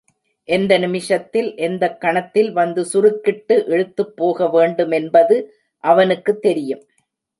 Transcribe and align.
எந்த 0.47 0.77
நிமிஷத்தில், 0.77 1.55
எந்தக் 1.57 2.01
கணத்தில் 2.01 2.51
வந்து 2.51 2.85
சுருக்கிட்டு 2.93 3.69
இழுத்துப் 3.69 4.15
போக 4.15 4.49
வேண்டுமென்பது 4.49 5.37
அவனுக்குத் 5.83 6.41
தெரியும். 6.41 6.83